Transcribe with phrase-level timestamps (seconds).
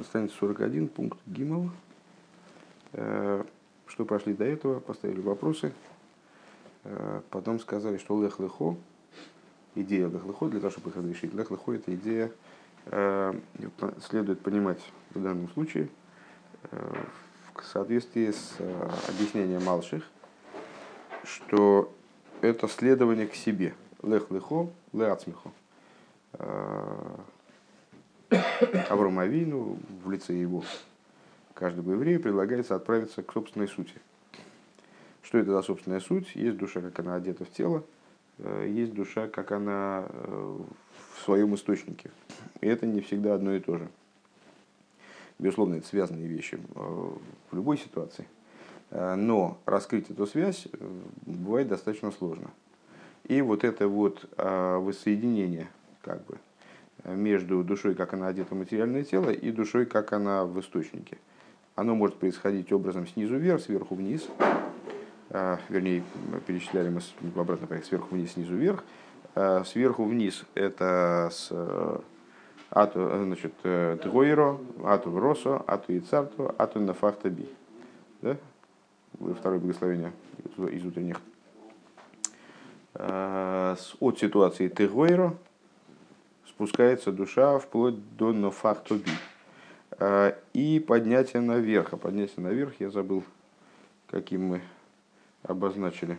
[0.00, 1.70] на странице 41, пункт Гиммел.
[2.92, 3.44] Э,
[3.86, 5.72] что прошли до этого, поставили вопросы.
[6.84, 8.76] Э, потом сказали, что лех лехо,
[9.74, 11.34] идея лех лехо, для того, чтобы их разрешить.
[11.34, 12.32] Лех лехо– это идея,
[12.86, 13.34] э,
[14.00, 15.88] следует понимать в данном случае
[17.54, 18.56] в соответствии с
[19.08, 20.04] объяснением Малших,
[21.24, 21.92] что
[22.42, 23.74] это следование к себе.
[24.02, 25.50] Лех лехо, леацмихо.
[28.88, 30.64] Авром в лице его
[31.54, 33.94] каждому еврею предлагается отправиться к собственной сути.
[35.22, 36.34] Что это за собственная суть?
[36.34, 37.84] Есть душа, как она одета в тело,
[38.38, 40.58] э, есть душа, как она э,
[41.14, 42.10] в своем источнике.
[42.60, 43.88] И это не всегда одно и то же.
[45.38, 46.78] Безусловно, это связанные вещи э,
[47.50, 48.26] в любой ситуации.
[48.90, 50.66] Но раскрыть эту связь
[51.24, 52.50] бывает достаточно сложно.
[53.28, 55.68] И вот это вот воссоединение
[56.02, 56.38] как бы,
[57.04, 61.18] между душой, как она одета в материальное тело, и душой, как она в источнике.
[61.74, 64.28] Оно может происходить образом снизу вверх, сверху вниз.
[65.30, 66.02] А, вернее,
[66.46, 68.84] перечисляли мы в обратном порядке сверху вниз, снизу вверх.
[69.34, 71.50] А, сверху вниз это с
[72.70, 77.48] ату, значит, Тгойро, ату Росо, ату Ицарту, ату Нафахтаби.
[78.22, 78.36] Да?
[79.38, 80.12] Второе благословение
[80.72, 81.20] из утренних.
[82.94, 85.34] А, от ситуации Тегойро,
[86.60, 89.12] спускается душа вплоть до нофахтоби.
[89.92, 91.94] А, и поднятие наверх.
[91.94, 93.24] А поднятие наверх я забыл,
[94.08, 94.62] каким мы
[95.42, 96.18] обозначили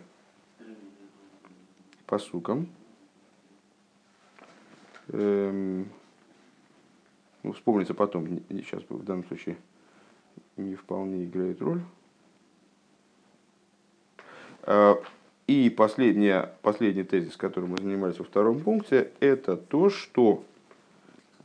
[2.08, 2.68] по сукам.
[5.10, 5.88] Эм,
[7.44, 9.58] ну, вспомнится потом, сейчас в данном случае
[10.58, 11.84] не вполне играет роль.
[15.48, 20.44] И последняя, последний тезис, которым мы занимались во втором пункте, это то, что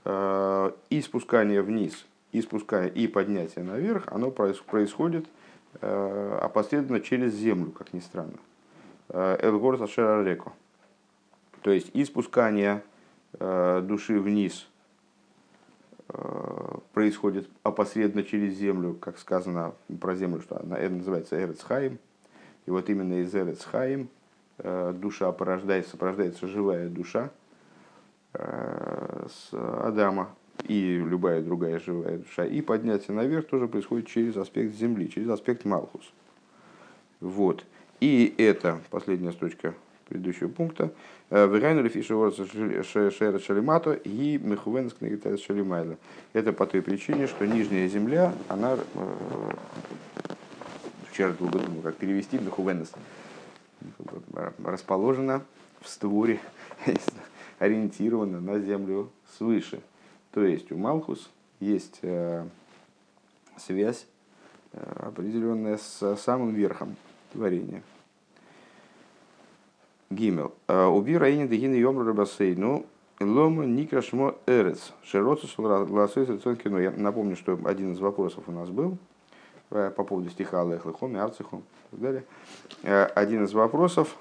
[0.05, 5.27] э, и спускание вниз, и спускание, и поднятие наверх, оно происходит
[5.81, 8.39] э, опосредованно через землю, как ни странно.
[9.09, 10.53] Элгор Сашерареко.
[11.67, 12.85] То есть и спускание
[13.41, 14.69] э, души вниз
[16.09, 21.99] э, происходит опосредованно через землю, как сказано про землю, что она называется Эрцхайм,
[22.67, 24.09] и вот именно из Эрец Хаим
[24.59, 27.31] э, душа порождается, порождается живая душа
[28.35, 29.55] э, с
[29.85, 30.31] Адама
[30.67, 32.45] и любая другая живая душа.
[32.45, 36.13] И поднятие наверх тоже происходит через аспект земли, через аспект Малхус.
[37.21, 37.65] Вот.
[38.01, 39.75] И это последняя строчка
[40.09, 40.93] предыдущего пункта.
[41.31, 41.89] Э, Верайну
[42.83, 44.97] Шера Шалимато и Мехувенск
[45.45, 45.97] Шалимайла.
[46.33, 48.77] Это по той причине, что нижняя земля, она
[51.17, 52.93] вчера долго думал, как перевести Бехувенес.
[54.63, 55.43] Расположена
[55.81, 56.41] в створе,
[57.59, 59.81] ориентирована на землю свыше.
[60.33, 62.45] То есть у Малхус есть э,
[63.57, 64.07] связь
[64.73, 66.97] э, определенная с самым верхом
[67.33, 67.83] творения.
[70.11, 70.53] Гимел.
[70.69, 72.85] Э, Уби раини дегины йомру рабасейну
[73.21, 74.93] лома никрашмо эрец.
[75.03, 76.27] Широцус ласой
[76.83, 78.99] Я напомню, что один из вопросов у нас был–
[79.69, 82.25] по поводу стиха Алех Лехом, Арцихом и так далее.
[82.83, 84.17] Э, один из вопросов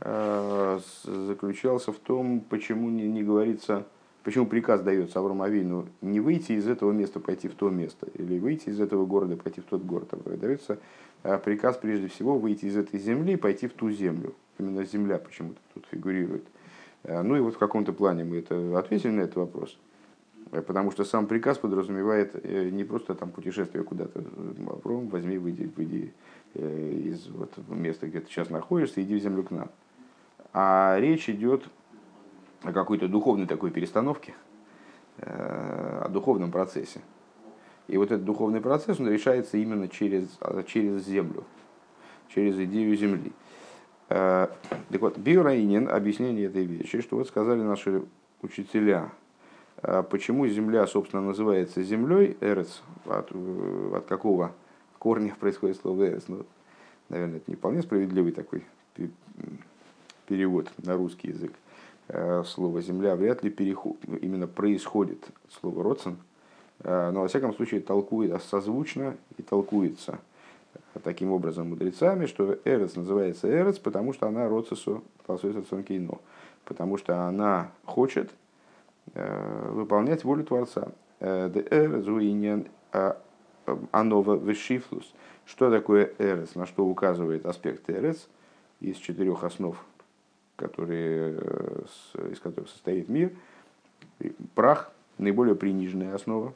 [0.00, 3.86] э, заключался в том, почему не, не говорится,
[4.24, 8.38] почему приказ дается Аврааму Авину не выйти из этого места, пойти в то место, или
[8.38, 10.10] выйти из этого города, пойти в тот город.
[10.24, 10.78] Дается
[11.44, 14.34] приказ прежде всего выйти из этой земли, пойти в ту землю.
[14.58, 16.44] Именно земля почему-то тут фигурирует.
[17.04, 19.76] Ну и вот в каком-то плане мы это ответили на этот вопрос.
[20.52, 24.22] Э, потому что сам приказ подразумевает э, не просто там путешествие куда-то,
[24.68, 26.12] Авром, возьми, выйди, выйди
[26.54, 29.70] э, из вот места, где ты сейчас находишься, иди в землю к нам.
[30.52, 31.64] А речь идет
[32.62, 34.34] о какой-то духовной такой перестановке,
[35.18, 37.00] о духовном процессе.
[37.88, 41.44] И вот этот духовный процесс, он решается именно через, через землю,
[42.28, 43.32] через идею земли.
[44.08, 44.50] Так
[45.00, 48.02] вот, Биораинин, объяснение этой вещи, что вот сказали наши
[48.42, 49.21] учителя– а
[50.10, 54.52] почему земля, собственно, называется землей, эрец, от, от какого
[54.98, 56.24] корня происходит слово эрец?
[56.28, 56.44] Ну,
[57.08, 58.64] наверное, это не вполне справедливый такой
[60.26, 61.52] перевод на русский язык.
[62.08, 65.26] Э, слово земля вряд ли переход, именно происходит.
[65.48, 66.16] Слово родсен,
[66.80, 70.18] э, но во всяком случае толкует созвучно и толкуется
[71.04, 75.02] таким образом мудрецами, что эрец называется эрец, потому что она родсесу,
[76.64, 78.30] потому что она хочет
[79.14, 80.92] выполнять волю Творца.
[81.20, 81.48] Э,
[83.92, 85.14] Анова вешифлус.
[85.46, 86.54] Что такое эрес?
[86.56, 88.28] На что указывает аспект эрес
[88.80, 89.76] из четырех основ,
[90.56, 91.82] которые, э,
[92.32, 93.32] из которых состоит мир.
[94.54, 96.54] Прах– наиболее приниженная основа.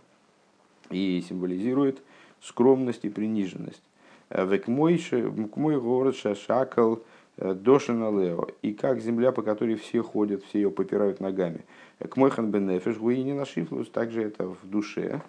[0.90, 2.00] и символизирует
[2.40, 3.82] скромность и приниженность.
[4.30, 7.02] Век мой город шакал
[7.36, 8.48] дошина лео.
[8.62, 11.64] И как земля, по которой все ходят, все ее попирают ногами.
[11.98, 15.20] К мойхан бенефиш гуини нашифлус, также это в душе,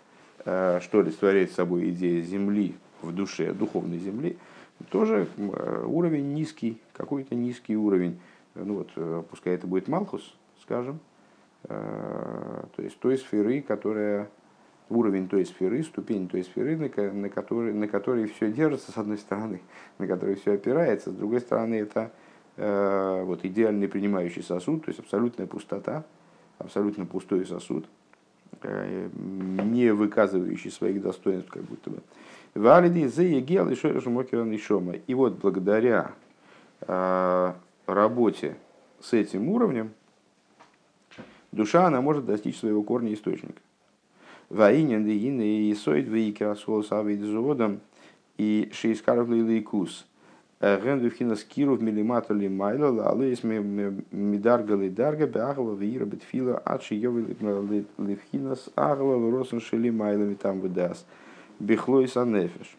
[0.44, 4.38] что олицетворяет собой идея земли в душе, духовной земли,
[4.89, 5.27] тоже
[5.86, 8.19] уровень низкий, какой-то низкий уровень.
[8.56, 11.00] Ну вот, пускай это будет Малхус, скажем,
[11.63, 14.30] то есть той сферы, которая
[14.89, 19.18] уровень той сферы, ступень той сферы, на, на, которой, на которой все держится, с одной
[19.18, 19.62] стороны,
[19.98, 22.12] на которой все опирается, с другой стороны, это
[22.56, 26.06] э, вот, идеальный принимающий сосуд, то есть абсолютная пустота,
[26.57, 27.86] абсолютно пустой сосуд,
[28.63, 32.01] э, не выказывающий своих достоинств, как будто бы.
[32.56, 33.75] Валиди за егел и
[34.57, 34.94] шома.
[34.94, 36.12] И вот благодаря
[36.81, 37.54] э,
[37.86, 38.57] работе
[39.00, 39.92] с этим уровнем,
[41.51, 43.62] душа она может достичь своего корня источника.
[44.49, 47.81] Ваинен дегин и соид вейкер асхол савид зодом
[48.38, 50.05] и шейскаров лейкус.
[50.61, 57.35] Ген вхинас киров милимата ли майла лалейс мидарга ли дарга беагла вира бетфила ачи йови
[57.97, 61.05] левхинас агла росен шели майлами там выдаст.
[61.59, 62.77] Бехлой санефиш.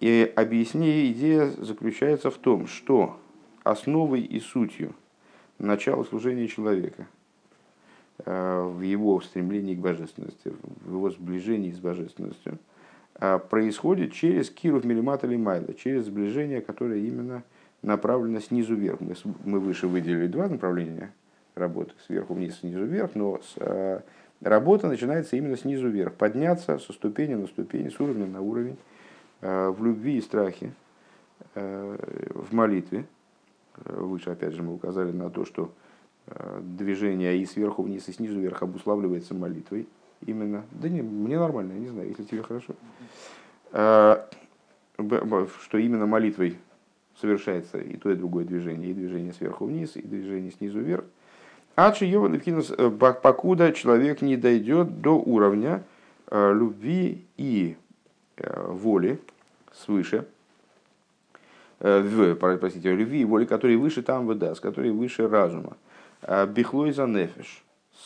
[0.00, 3.16] И объяснение идея заключается в том, что
[3.62, 4.94] основой и сутью
[5.58, 7.06] начала служения человека–
[8.18, 10.52] в его стремлении к божественности,
[10.84, 12.58] в его сближении с божественностью,
[13.16, 17.42] а происходит через Киров Мелимат или Майла, через сближение, которое именно
[17.82, 19.00] направлено снизу вверх.
[19.00, 19.14] Мы,
[19.44, 21.12] мы выше выделили два направления
[21.54, 24.00] работы, сверху вниз, снизу вверх, но э,
[24.40, 28.76] работа начинается именно снизу вверх, подняться со ступени на ступень, с уровня на уровень,
[29.40, 30.72] э, в любви и страхе,
[31.54, 33.04] в молитве.
[33.84, 35.93] Выше, опять же, мы указали на то, что Э,
[36.60, 39.86] движение и сверху вниз, и снизу вверх обуславливается молитвой.
[40.26, 40.64] Именно.
[40.70, 42.74] Да не, мне нормально, я не знаю, если тебе хорошо.
[43.72, 44.24] Э,
[44.96, 46.56] что именно молитвой
[47.20, 51.04] совершается и то, и другое движение, и движение сверху вниз, и движение снизу вверх.
[51.76, 55.82] Ачи Йова э, покуда человек не дойдет до уровня
[56.30, 57.76] любви и
[58.38, 59.20] воли
[59.72, 60.26] свыше,
[61.78, 65.76] в, простите, любви и воли, которые выше там выдаст, которые выше разума.
[66.26, 67.62] А, бихлой за нефиш,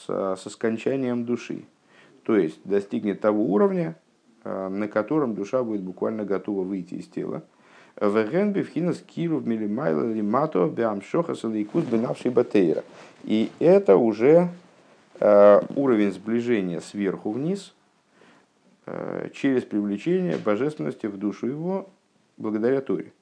[0.06, 1.65] со, со скончанием души.
[2.25, 3.97] То есть достигнет того уровня,
[4.43, 7.44] а, на котором душа будет буквально готова выйти из тела.
[13.25, 14.49] И это уже
[15.20, 17.75] а, уровень сближения сверху вниз
[19.35, 21.91] через привлечение божественности в душу его
[22.38, 23.12] благодаря Торе.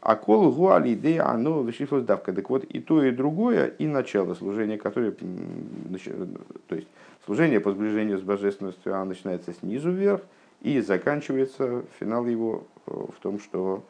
[0.00, 2.32] А кол гуали идея оно вышифос давка.
[2.32, 6.88] Так вот и то, и другое, и начало служения, которое, то есть
[7.26, 10.22] служение по сближению с божественностью, оно начинается снизу вверх
[10.62, 13.84] и заканчивается, финал его э, в том, что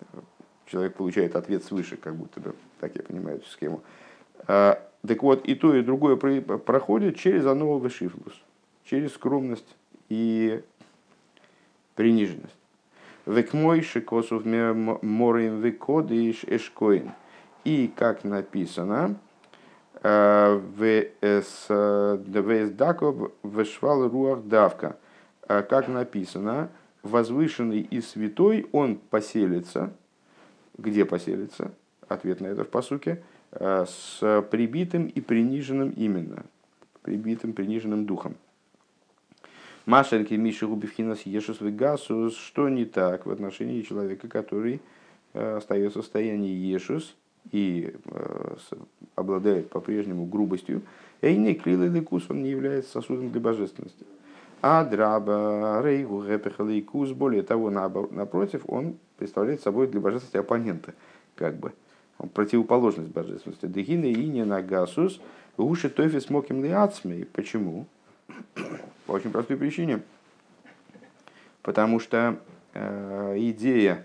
[0.00, 0.04] э,
[0.66, 3.82] человек получает ответ свыше, как будто бы, так я понимаю эту схему.
[4.46, 8.34] А, так вот, и то, и другое проходит через оно вышифлус,
[8.84, 9.76] через скромность
[10.08, 10.62] и
[11.94, 12.56] приниженность.
[13.26, 17.10] Век мой шикосов морим векодиш эшкоин.
[17.64, 19.16] И как написано,
[20.04, 20.60] э,
[22.28, 24.96] Вездаков вешвал руах давка.
[25.48, 26.70] Э, как написано,
[27.02, 29.92] возвышенный и святой он поселится.
[30.78, 31.72] Где поселится?
[32.06, 33.24] Ответ на это в посуке.
[33.50, 36.44] Э, с прибитым и приниженным именно.
[37.02, 38.36] Прибитым, приниженным духом.
[39.86, 44.80] Машенки Миши Губивхинас Ешус Вегасус, что не так в отношении человека, который
[45.32, 47.14] э, остается в состоянии Ешус
[47.52, 48.56] и э,
[49.14, 50.82] обладает по-прежнему грубостью,
[51.22, 54.04] Эйни Клилы Ликус, он не является сосудом для божественности.
[54.60, 60.94] А драба рейгу гепехалейкус, более того, напротив, он представляет собой для божественности оппонента,
[61.36, 61.72] как бы.
[62.18, 63.66] Он противоположность божественности.
[63.66, 65.20] Дегина и не нагасус,
[65.56, 67.26] уши тофис моким лиацмей.
[67.26, 67.86] Почему?
[69.06, 70.02] По очень простой причине.
[71.62, 72.38] Потому что
[72.74, 74.04] э, идея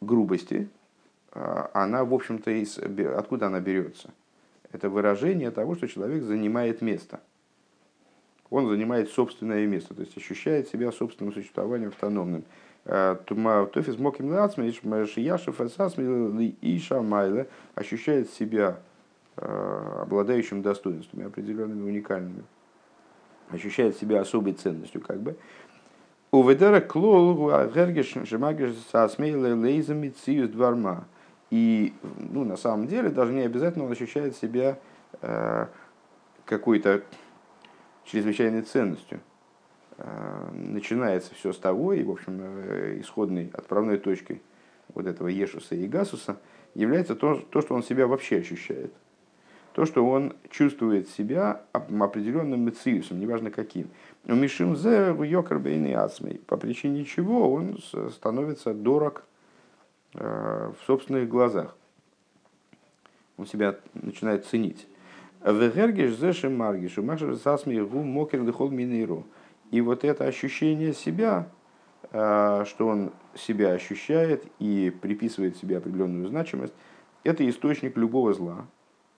[0.00, 0.68] грубости,
[1.32, 4.10] э, она, в общем-то, из, откуда она берется?
[4.72, 7.20] Это выражение того, что человек занимает место.
[8.48, 12.44] Он занимает собственное место, то есть ощущает себя собственным существованием автономным.
[12.84, 14.30] Э, Тофис моким
[15.22, 15.60] яшев
[16.60, 18.78] и шамайле ощущает себя
[19.34, 22.44] обладающим достоинствами определенными, уникальными
[23.52, 25.36] ощущает себя особой ценностью, как бы.
[26.30, 31.04] У ведера клол гергеш шемагеш сасмейле лейзами циюс дварма.
[31.50, 34.78] И ну, на самом деле даже не обязательно он ощущает себя
[35.20, 35.66] э,
[36.46, 37.02] какой-то
[38.04, 39.20] чрезвычайной ценностью.
[40.52, 42.40] начинается все с того, и, в общем,
[43.00, 44.42] исходной отправной точкой
[44.94, 46.38] вот этого Ешуса и Гасуса
[46.74, 48.92] является то, то, что он себя вообще ощущает.
[49.74, 53.88] То, что он чувствует себя определенным мециусом, неважно каким.
[54.26, 57.78] У Мишим Зе в Йокарбейный Ацмей, по причине чего он
[58.10, 59.24] становится дорог
[60.12, 61.74] в собственных глазах.
[63.38, 64.86] Он себя начинает ценить.
[65.42, 69.24] Вегергиш зешем маргиш, умашер сасми гу мокер миниру.
[69.70, 71.48] И вот это ощущение себя,
[72.10, 76.74] что он себя ощущает и приписывает себе определенную значимость,
[77.24, 78.66] это источник любого зла,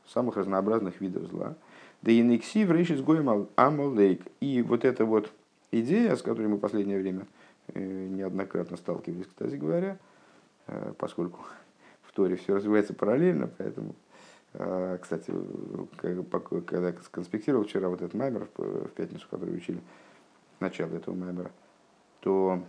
[0.07, 1.55] самых разнообразных видов зла.
[2.03, 4.23] Да и некси в рейшис гоем амалейк.
[4.41, 5.33] И вот эта вот
[5.71, 7.27] идея, с которой мы в последнее время
[7.69, 9.99] э, неоднократно сталкивались, кстати говоря,
[10.67, 11.41] э, поскольку
[12.03, 13.95] в Торе все развивается параллельно, поэтому
[14.57, 15.33] а, кстати,
[16.67, 19.81] когда конспектировал вчера вот этот маймер в пятницу, который учили,
[20.61, 21.51] начало этого маймера,
[22.21, 22.63] то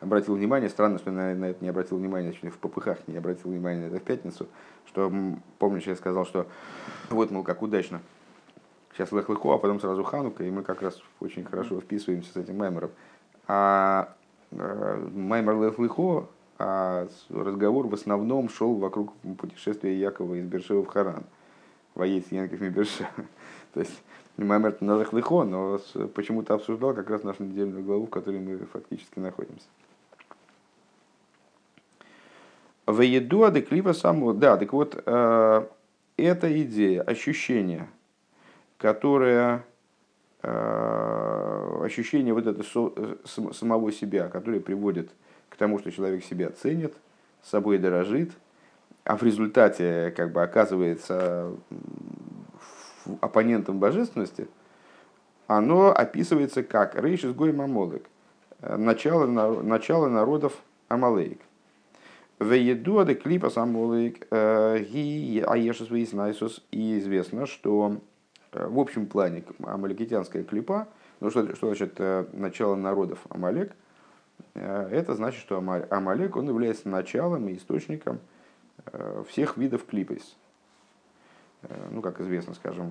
[0.00, 3.80] обратил внимание, странно, что на, на это не обратил внимания, в попыхах не обратил внимания
[3.80, 4.48] на это в пятницу,
[4.86, 5.12] что,
[5.58, 6.46] помнишь, я сказал, что
[7.10, 8.00] вот, мол, как удачно,
[8.92, 12.58] сейчас лех а потом сразу ханука, и мы как раз очень хорошо вписываемся с этим
[12.58, 12.90] маймером.
[13.46, 14.14] А,
[14.52, 15.74] а маймер лех
[16.62, 21.24] а разговор в основном шел вокруг путешествия Якова из Бершева в Харан.
[21.94, 23.08] Воец Янков Миберше.
[23.72, 24.02] То есть
[24.36, 25.80] Маймер Налех Лихо, но
[26.14, 29.66] почему-то обсуждал как раз нашу недельную главу, в которой мы фактически находимся.
[32.86, 34.34] В еду адеклива самого...
[34.34, 35.66] Да, так вот, э,
[36.16, 37.88] эта идея, ощущение,
[38.78, 39.64] которое
[40.42, 45.10] э, ощущение вот это со, самого себя, которое приводит
[45.48, 46.94] к тому, что человек себя ценит,
[47.42, 48.30] собой дорожит,
[49.04, 51.52] а в результате как бы оказывается
[53.20, 54.48] оппонентом божественности,
[55.46, 58.04] оно описывается как Рейшис Гой Мамолек,
[58.60, 59.26] начало,
[59.62, 60.52] начало народов
[60.88, 61.40] Амалейк.
[62.40, 66.64] Вееду ады клипа Амалейк э, ги аешес Найсус.
[66.70, 67.98] И известно, что
[68.52, 70.88] э, в общем плане амаликитянская клипа,
[71.20, 73.76] ну что, что значит э, начало народов Амалек–
[74.54, 78.20] это значит, что Амалек он является началом и источником
[79.28, 80.34] всех видов клипейс.
[81.90, 82.90] Ну, как известно, скажем,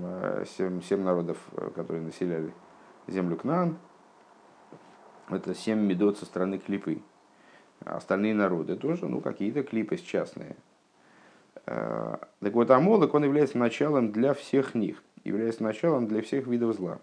[0.57, 1.37] семь, семь народов,
[1.75, 2.53] которые населяли
[3.07, 3.77] землю Кнан,
[5.27, 7.01] это семь медот со стороны клипы.
[7.85, 10.55] А остальные народы тоже, ну, какие-то клипы частные.
[11.65, 16.99] Так вот, Амолок, он является началом для всех них, является началом для всех видов зла.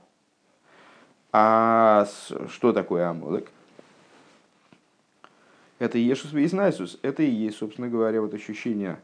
[1.33, 2.06] А
[2.49, 3.50] что такое Амолек?
[5.78, 6.99] Это Ешус Вейснайсус.
[7.02, 8.99] Это и есть, собственно говоря, вот ощущение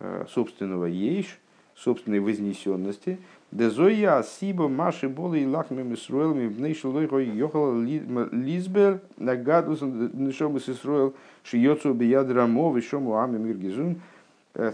[0.00, 1.38] э, собственного ейш,
[1.78, 3.18] собственной вознесенности.
[3.50, 11.94] Дезоя сиба маши болы и лахмем исруэлами в нейшелойхой йохал лизбер нагадус нишом исруэл шиёцу
[11.94, 14.00] биядра мов и шому ами миргизун.
[14.54, 14.72] Э,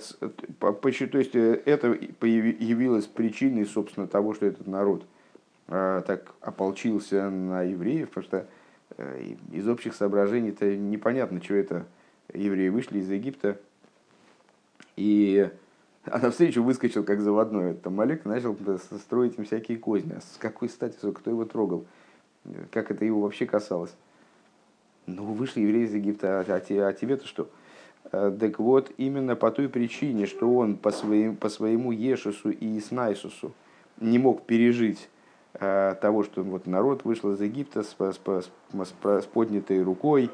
[0.58, 1.88] то есть э, это
[2.20, 5.04] явилось причиной, собственно, того, что этот народ
[5.66, 8.46] так ополчился на евреев, потому что
[8.96, 11.86] Э, из общих соображений-то непонятно, что это
[12.32, 13.58] евреи вышли из Египта,
[14.96, 15.50] и
[16.06, 17.72] а навстречу выскочил как заводной.
[17.72, 18.56] Это Малек начал
[18.98, 20.14] строить им всякие козни.
[20.16, 21.86] А с какой стати, кто его трогал?
[22.70, 23.94] Как это его вообще касалось?
[25.06, 27.48] Ну, вышли евреи из Египта, а, а тебе-то что?
[28.10, 32.80] Э, так вот, именно по той причине, что он по, своим, по своему Ешусу и
[32.80, 33.52] Снайсусу
[34.00, 35.08] не мог пережить
[35.60, 40.28] Э, того, что вот народ вышел из Египта с, с, с, с поднятой рукой,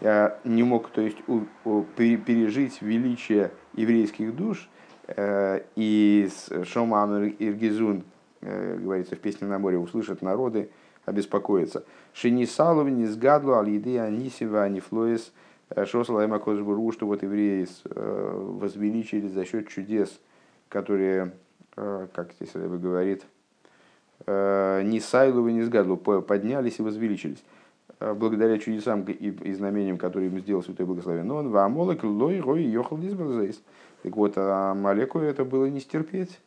[0.00, 4.68] я не мог то есть, у, у, пережить величие еврейских душ,
[5.16, 8.04] и с Шоман Иргизун,
[8.40, 10.70] э, говорится в песне на море, услышат народы,
[11.04, 11.84] обеспокоятся.
[12.12, 15.32] Шинисалов не сгадлу алиды анисива анифлоис
[15.84, 20.20] шосалайма козбуру, что вот евреи возвеличили за счет чудес,
[20.68, 21.32] которые,
[21.74, 23.24] как здесь Рэбе говорит,
[24.26, 27.42] Э, ни Сайлу, ни Сгадлу поднялись и возвеличились
[28.00, 31.26] э, благодаря чудесам и знамениям, которые ему сделал Святой Благословен.
[31.26, 33.62] Но он в Амолек лой рой ехал дисбразейс.
[34.02, 36.40] Так вот, а Малеку это было не стерпеть.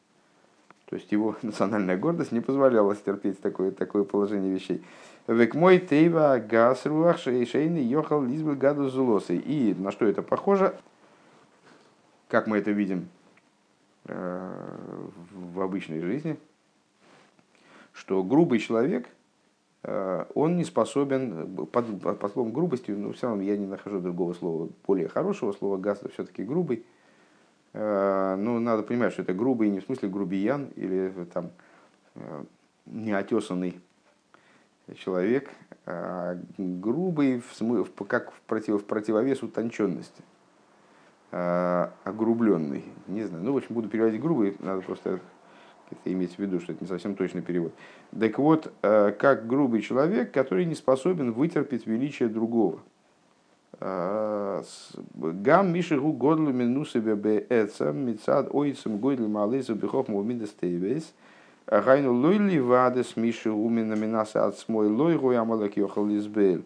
[0.90, 4.84] То есть его национальная гордость не позволяла стерпеть такое, такое положение вещей.
[5.28, 9.38] Век мой тейва газ руах шейшейны ехал лизбл гаду зулосы.
[9.38, 10.76] И на что это похоже?
[12.28, 13.08] Как мы это видим
[14.06, 14.52] э,
[15.32, 16.38] в обычной жизни–
[17.94, 19.08] что грубый человек,
[19.84, 24.34] э, он не способен, под, под словом грубости, но все равно я не нахожу другого
[24.34, 26.84] слова, более хорошего слова, газ все-таки грубый.
[27.74, 31.50] Э, ну, надо понимать, что это грубый не в смысле грубиян или там,
[32.16, 32.44] э,
[32.86, 33.80] неотесанный
[34.96, 35.50] человек,
[35.86, 40.22] а грубый, в смы, как в, против, в противовес утонченности,
[41.32, 42.84] а, огрубленный.
[43.08, 45.22] Не знаю, ну, в общем, буду переводить грубый, надо просто
[45.90, 47.74] это иметь в виду, что это не совсем точный перевод.
[48.18, 52.82] Так вот, как грубый человек, который не способен вытерпеть величие другого.
[53.80, 61.14] Гам мишеру годлу минусы бе эцам мицад ойцам гойдли малейзу бихов мумидес тейвейс–
[61.66, 66.64] Гайну лойли вадес миши умина минаса от смой лой амалак йохал избель.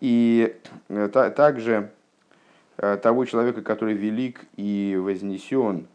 [0.00, 0.56] И
[0.88, 1.90] э, также
[2.76, 5.86] э, того человека, который велик и вознесен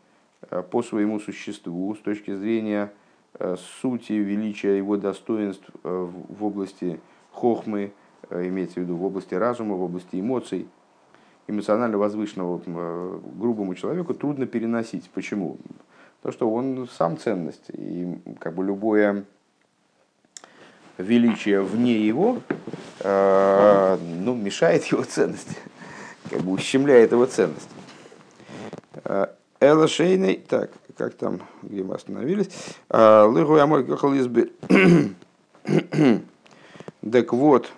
[0.49, 2.91] э, по своему существу с точки зрения
[3.81, 7.01] сути, величия его достоинств в области
[7.33, 7.91] хохмы,
[8.31, 10.67] имеется в виду в области разума, в области эмоций,
[11.47, 12.61] эмоционально возвышенного
[13.37, 15.09] грубому человеку трудно переносить.
[15.13, 15.57] Почему?
[16.25, 17.69] то, что он сам ценность.
[17.71, 19.25] И как бы любое
[20.97, 22.41] величие вне его
[23.01, 25.55] э, ну, мешает его ценности,
[26.31, 27.69] как бы ущемляет его ценность.
[29.03, 29.27] Э,
[29.59, 32.49] Элла Шейной, так, как там, где мы остановились?
[32.89, 33.85] Э, Лыгу Амор.
[37.11, 37.71] Так вот,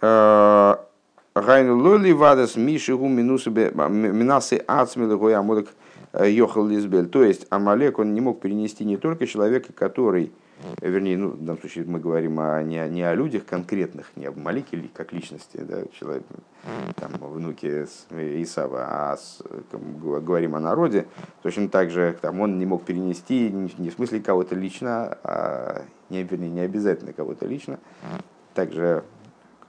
[0.00, 5.68] Гайну Лоли Вадас Миши Гу Минасы Ацмилы Гуя Аморик
[6.12, 7.08] Э, Йохал Лизбель.
[7.08, 10.32] То есть Амалек, он не мог перенести не только человека, который,
[10.80, 14.26] э, вернее, ну, в данном случае мы говорим о, не, не о людях конкретных, не
[14.26, 16.22] об Малике как личности, да, человек,
[16.96, 19.42] там, внуке Исава, а с,
[19.92, 21.06] говорим о народе,
[21.42, 25.82] точно так же там, он не мог перенести не, не в смысле кого-то лично, а
[26.08, 27.78] не, вернее, не обязательно кого-то лично,
[28.54, 29.04] также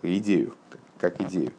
[0.01, 0.55] идею,
[0.99, 1.51] как идею.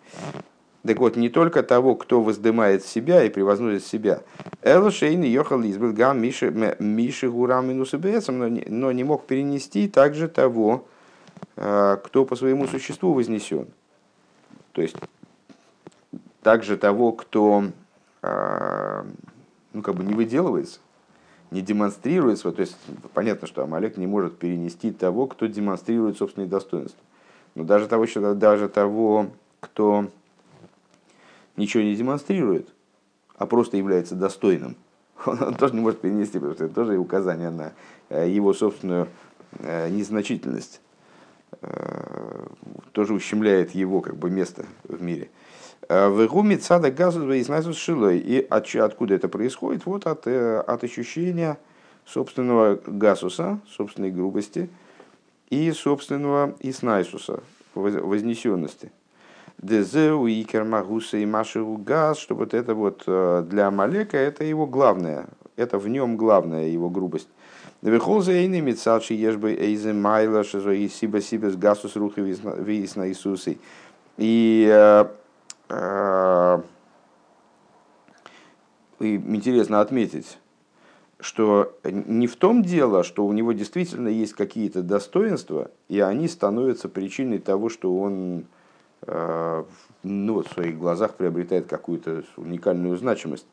[0.86, 4.22] Так вот, не только того, кто воздымает себя и превозносит себя.
[4.62, 10.86] Элла Шейн ехал избыл гам Миши Миши Гурам минус но не мог перенести также того,
[11.56, 13.66] э, кто по своему существу вознесен.
[14.72, 14.96] То есть,
[16.42, 17.64] также того, кто
[18.22, 19.04] э,
[19.74, 20.80] ну, как бы не выделывается,
[21.50, 22.52] не демонстрируется.
[22.52, 22.76] То есть,
[23.12, 27.00] понятно, что Амалек не может перенести того, кто демонстрирует собственные достоинства.
[27.54, 30.06] Но даже того, даже того кто
[31.56, 32.68] ничего не демонстрирует,
[33.36, 34.76] а просто является достойным,
[35.26, 37.72] он тоже не может перенести, потому что это тоже указание на
[38.08, 39.08] э, его собственную
[39.58, 40.80] э, незначительность,
[41.62, 42.46] э,
[42.92, 45.30] тоже ущемляет его как бы место в мире.
[45.88, 48.18] В гуме цада газу и шилой.
[48.18, 48.46] И
[48.84, 49.86] откуда это происходит?
[49.86, 51.58] Вот от, от ощущения
[52.06, 54.68] собственного гасуса, собственной грубости
[55.50, 57.42] и собственного иснайсуса,
[57.74, 58.92] вознесенности.
[59.58, 64.66] Дезеу и Кермагуса и Машеву Газ, что вот это вот э, для Амалека это его
[64.66, 67.28] главное, это в нем главная его грубость.
[67.82, 72.96] Вехол за иными мецалши ешбы эйзе майла шизо и сиба сиба с гасус рухи виис
[72.96, 73.58] на Иисусы.
[74.16, 75.04] И, э,
[75.68, 76.62] э,
[79.00, 80.38] и интересно отметить,
[81.22, 86.88] что не в том дело, что у него действительно есть какие-то достоинства, и они становятся
[86.88, 88.44] причиной того, что он
[89.02, 89.64] Э,
[90.02, 93.46] ну, в своих глазах приобретает какую-то уникальную значимость.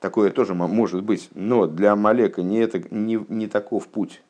[0.00, 1.28] Такое тоже может быть.
[1.34, 4.22] Но для Малека не, это, не, не таков путь.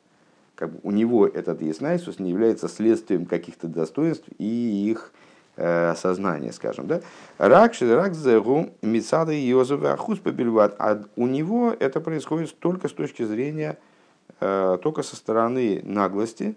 [0.55, 5.11] Как бы у него этот Еснайсус не является следствием каких-то достоинств и их
[5.55, 6.87] э, осознания, скажем.
[6.87, 7.01] Да?
[7.37, 7.73] Рак,
[8.81, 10.75] мицада и Йозефа, ахус побельват.
[10.79, 13.77] А у него это происходит только с точки зрения,
[14.39, 16.55] э, только со стороны наглости,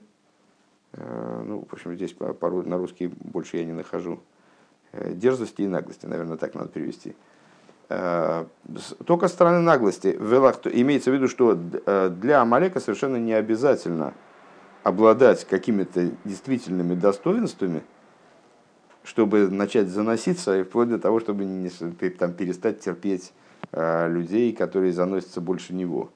[0.96, 4.20] Э, ну, в общем, здесь на русский больше я не нахожу,
[4.92, 7.14] дерзости и наглости, наверное, так надо перевести.
[9.06, 10.08] Только стороны наглости.
[10.08, 14.14] Имеется в виду, что для Амалека совершенно не обязательно
[14.82, 17.82] обладать какими-то действительными достоинствами,
[19.06, 21.70] чтобы начать заноситься, и вплоть до того, чтобы не,
[22.10, 23.32] там, перестать терпеть
[23.72, 26.10] людей, которые заносятся больше него.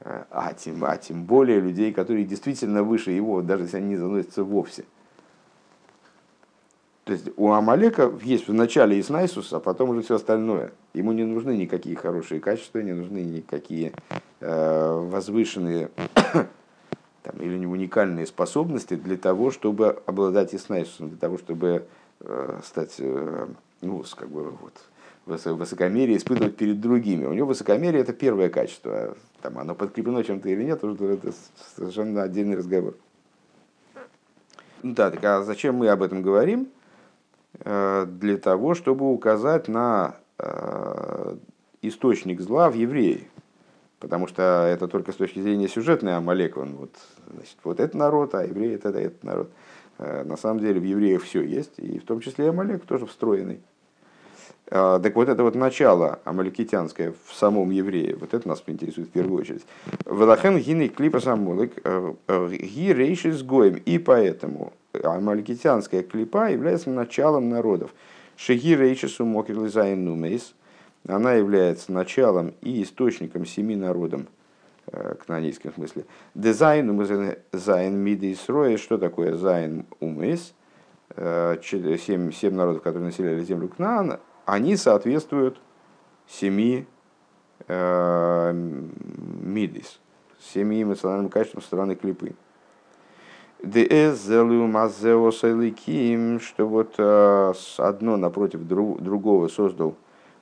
[0.00, 4.44] А тем, а тем более людей, которые действительно выше его, даже если они не заносятся
[4.44, 4.84] вовсе.
[7.04, 10.72] То есть у Амалека есть в начале Иснайсус, а потом уже все остальное.
[10.94, 13.92] Ему не нужны никакие хорошие качества, не нужны никакие
[14.40, 15.90] э, возвышенные
[17.22, 21.82] там, или уникальные способности для того, чтобы обладать Иснайсусом, для того, чтобы э,
[22.64, 23.46] стать э,
[23.82, 24.72] ну, как бы, вот,
[25.26, 27.26] высокомерие испытывать перед другими.
[27.26, 29.16] У него высокомерие это первое качество.
[29.40, 31.32] Там оно подкреплено чем-то или нет, это
[31.76, 32.94] совершенно отдельный разговор.
[34.82, 36.68] Ну да, так а зачем мы об этом говорим?
[37.60, 41.36] Э, для того, чтобы указать на э,
[41.82, 43.28] источник зла в евреи.
[44.00, 46.56] Потому что это только с точки зрения сюжетной Амалек.
[46.56, 46.90] Он вот,
[47.32, 49.50] значит, вот этот народ, а евреи это, это этот народ.
[50.02, 53.60] Э, на самом деле в евреях все есть, и в том числе Амалек тоже встроенный.
[54.66, 59.12] Э, так вот это вот начало амаликитянское в самом еврее, вот это нас интересует в
[59.12, 59.64] первую очередь.
[60.06, 63.76] Велахен гины клипа самолик ги рейшис гоем.
[63.84, 67.94] И поэтому амаликитянская клипа является началом народов.
[68.36, 70.54] Шеги рейшису мокерлизайн нумейс–
[71.06, 74.28] она является началом и источником семи народам,
[74.86, 76.04] э, к нанийским смысле.
[76.34, 80.54] Дизайн зайн миды и Что такое зайн умыс?
[81.14, 85.60] Э, семь, семь народов, которые населяли землю Кнаан, они соответствуют
[86.26, 86.86] семи
[87.68, 90.00] э, мидис,
[90.40, 92.34] семи эмоциональным качествам стороны клипы.
[96.40, 99.96] Что вот э, одно напротив другого создал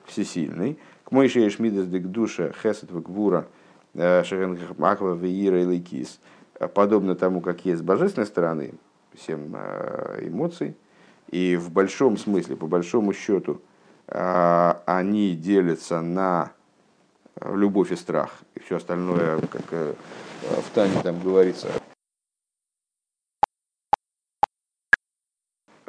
[0.05, 0.79] всесильный.
[1.03, 3.45] К мой шееш мидас дек душа хесет векбура
[3.93, 6.19] э, шехенхахмахва веира и лейкис.
[6.73, 8.73] Подобно тому, как есть с божественной стороны,
[9.13, 10.75] всем э, эмоций,
[11.29, 13.61] и в большом смысле, по большому счету,
[14.07, 16.51] э, они делятся на
[17.41, 19.95] любовь и страх, и все остальное, как
[20.41, 21.69] в Тане там говорится,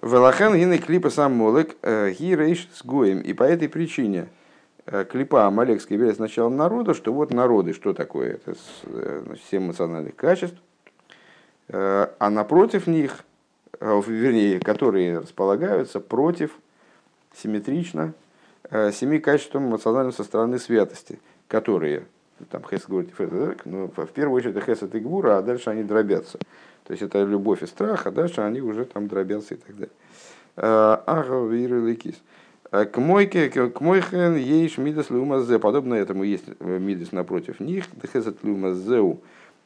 [0.02, 3.20] Велахен гины клипа сам молек э, гирейш с гоем.
[3.20, 4.26] И по этой причине э,
[5.10, 8.34] клипа Амалекская является началом народа, что вот народы, что такое?
[8.34, 10.58] Это э, семь эмоциональных качеств.
[11.68, 13.24] А напротив них,
[13.80, 16.58] вернее, которые располагаются против,
[17.34, 18.12] симметрично,
[18.70, 22.04] семи качествам эмоционального со стороны святости, которые,
[22.50, 26.38] там Хесед говорит, но в первую очередь это Хесед и Гвура, а дальше они дробятся.
[26.84, 29.94] То есть это любовь и страх, а дальше они уже там дробятся и так далее.
[30.56, 31.80] Ага, виры а,
[32.72, 35.58] К мойке, к мойхен ейш мидас лумазе.
[35.58, 37.84] Подобно этому есть э, мидас напротив них.
[38.02, 39.20] Дехесат лумазеу.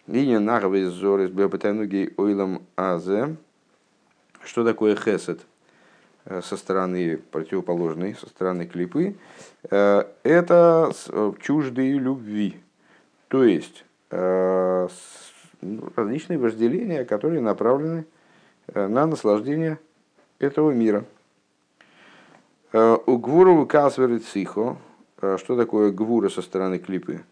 [0.09, 3.37] Линия нагавы зорис бепатануги ойлам азе.
[4.43, 5.39] Что такое хесед?
[6.25, 9.15] Э, со стороны противоположной, со стороны клипы,
[9.71, 10.91] э, это
[11.41, 12.57] чуждые любви.
[13.29, 14.89] То есть ну,
[15.95, 18.05] различные вожделения, которые направлены
[18.73, 19.79] на наслаждение
[20.39, 21.05] этого мира.
[22.79, 24.77] Э, у гвуру касверит сихо.
[25.23, 27.23] Э, что такое гвура со стороны клипы?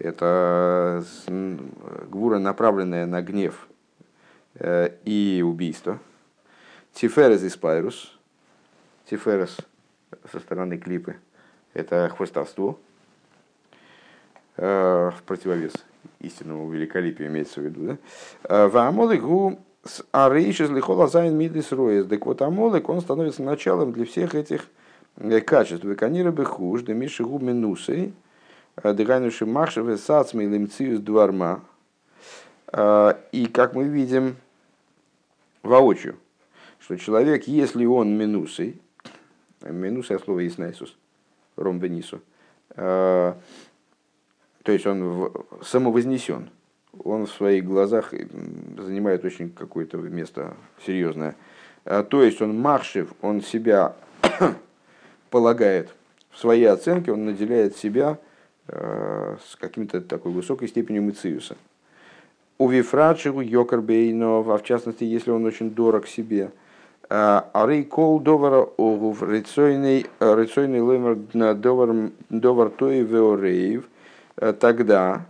[0.00, 3.68] Это гвура, направленная на гнев
[4.60, 5.98] и убийство.
[6.92, 8.16] Тиферес и спайрус.
[9.08, 9.56] Тиферес
[10.32, 11.16] со стороны клипы.
[11.74, 12.78] Это хвостовство.
[14.56, 15.72] В противовес
[16.20, 17.98] истинному великолепию имеется в виду.
[18.48, 18.68] Да?
[18.68, 22.06] Ваамолик гу с арейшис лихола зайн мидис роес.
[22.06, 24.77] Так вот амолик, он становится началом для всех этих э,
[25.44, 25.84] качеств.
[25.84, 28.12] Веканира бехуш, да миши гу минусей,
[28.76, 31.60] э, дыганюши махшеве сацми лимциус дварма.
[32.70, 34.36] А, и как мы видим
[35.62, 36.16] воочию,
[36.78, 38.80] что человек, если он минусой,
[39.62, 40.96] минус я слово есть Иисус,
[41.56, 42.20] ром бенису,
[42.76, 43.38] а,
[44.62, 46.50] то есть он самовознесен.
[47.04, 51.36] Он в своих глазах занимает очень какое-то место серьезное.
[51.84, 53.94] То есть он маршев, он себя
[55.30, 55.90] полагает
[56.30, 58.18] в своей оценке, он наделяет себя
[58.68, 61.56] э, с каким-то такой высокой степенью мыциуса.
[62.58, 66.50] У Вифрадшигу Йокарбейнов, а в частности, если он очень дорог себе,
[67.10, 71.16] а, Арей кол довара огув рецойный лемер
[72.28, 73.84] довар той веореев–
[74.40, 75.26] Э, тогда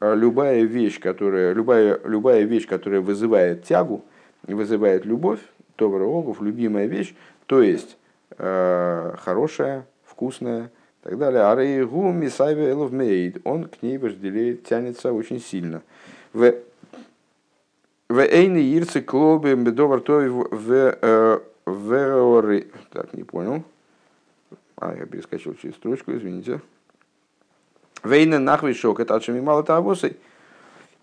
[0.00, 4.04] э, любая вещь, которая, любая, любая вещь, которая вызывает тягу,
[4.46, 5.40] вызывает любовь,
[5.78, 7.14] добрый огов, любимая вещь,
[7.46, 8.01] то есть э,
[8.36, 10.70] хорошая, вкусная,
[11.02, 11.42] и так далее.
[11.42, 15.82] Арейгу мисайве элов мейд, он к ней вожделеет, тянется очень сильно.
[16.32, 16.54] В
[18.08, 23.64] в эйны ирцы клобы бедовар той в в Так, не понял.
[24.76, 26.60] А, я перескочил через строчку, извините.
[28.04, 30.16] Вейна нахвишок это от мало тавосы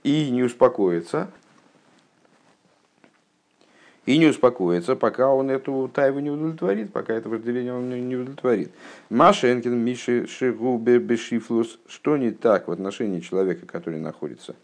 [0.03, 1.31] и не успокоится.
[4.09, 8.71] И не успокоится, пока он эту тайву не удовлетворит, пока это вожделение он не удовлетворит.
[9.11, 14.55] Машенкин, Миши, Шигубе, Бешифлус, что не так в отношении человека, который находится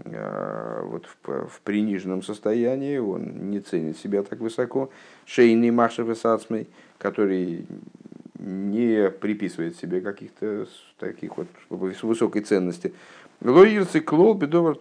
[0.00, 4.90] э, вот в, в приниженном состоянии, он не ценит себя так высоко.
[5.26, 6.66] Шейный Машев и
[6.98, 7.66] который
[8.40, 10.66] не приписывает себе каких-то
[10.98, 12.92] таких вот высокой ценности.
[13.40, 14.76] Лоирцы клол бедовар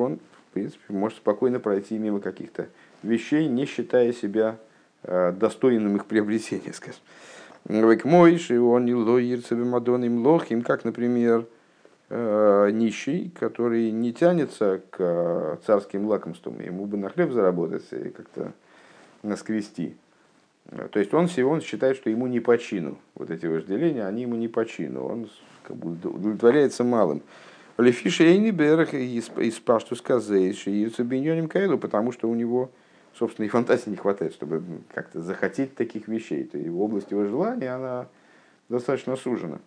[0.00, 0.18] он,
[0.58, 2.68] принципе, может спокойно пройти мимо каких-то
[3.02, 4.56] вещей, не считая себя
[5.02, 7.00] э, достойным их приобретения, скажем.
[7.64, 11.46] Век мойши, он не лоирцы мадоним лохим, как, например,
[12.08, 18.52] э, нищий, который не тянется к царским лакомствам, ему бы на хлеб заработать и как-то
[19.22, 19.96] наскрести.
[20.92, 22.98] То есть он, он считает, что ему не по чину.
[23.14, 25.04] Вот эти вожделения, они ему не по чину.
[25.06, 25.28] Он
[25.62, 27.22] как бы удовлетворяется малым.
[27.78, 32.70] Лефиша Эйни Берах из Пашту сказать, что Юцебиньоним Кайлу, потому что у него
[33.14, 34.62] собственной фантазии не хватает, чтобы
[34.92, 36.42] как-то захотеть таких вещей.
[36.42, 38.08] То есть область его желания, она
[38.68, 39.60] достаточно сужена.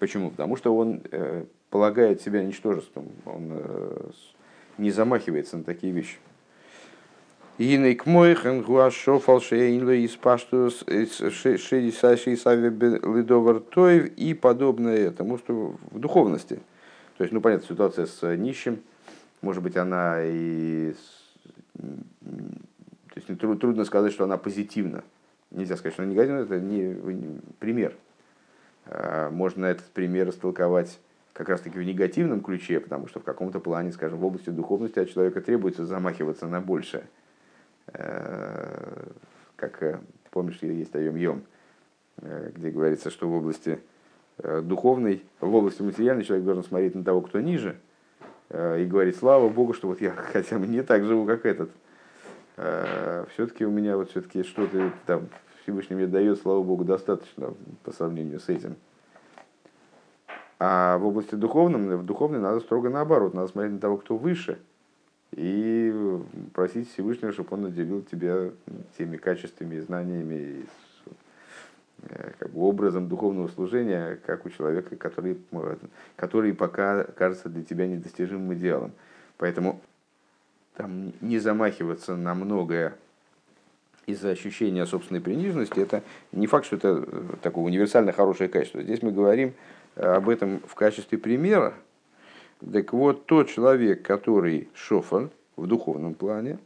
[0.00, 0.30] Почему?
[0.30, 4.10] Потому что он э, полагает себя ничтожеством, он э,
[4.78, 6.18] не замахивается на такие вещи.
[7.58, 15.98] Иней к моихен гуашо фалшейнло из паштус шейсави лидовар тоев и подобное этому, что в
[15.98, 16.60] духовности.
[17.16, 18.82] То есть, ну, понятно, ситуация с нищим,
[19.40, 20.94] может быть, она и
[21.76, 25.02] то есть трудно сказать, что она позитивна.
[25.50, 27.94] Нельзя сказать, что она негативна, это не, пример.
[28.86, 30.98] А, можно этот пример растолковать
[31.32, 34.98] как раз таки в негативном ключе, потому что в каком-то плане, скажем, в области духовности
[34.98, 37.04] от человека требуется замахиваться на большее.
[37.88, 39.06] Э,
[39.56, 40.00] как, э,
[40.30, 41.42] помнишь, есть Айом Йом,
[42.18, 43.78] э, где говорится, что в области
[44.42, 47.76] духовной, в области материальной человек должен смотреть на того, кто ниже,
[48.50, 51.70] и говорить, слава Богу, что вот я хотя бы не так живу, как этот.
[53.32, 55.28] Все-таки у меня вот все-таки что-то там
[55.62, 58.76] Всевышний мне дает, слава Богу, достаточно по сравнению с этим.
[60.58, 64.58] А в области духовной, в духовной надо строго наоборот, надо смотреть на того, кто выше–
[65.32, 65.94] и
[66.54, 68.50] просить Всевышнего, чтобы он наделил тебя
[68.96, 70.64] теми качествами, знаниями, э,
[72.38, 75.38] как бы образом духовного служения, как у человека, который,
[76.16, 78.92] который пока кажется для тебя недостижимым идеалом.
[79.38, 79.80] Поэтому
[80.76, 82.94] там не замахиваться на многое
[84.06, 88.80] из-за ощущения собственной приниженности, это не факт, что это э, такое универсально хорошее качество.
[88.80, 89.54] Здесь мы говорим
[89.96, 91.74] об этом в качестве примера,
[92.60, 96.58] так вот, тот человек, который шофан в духовном плане,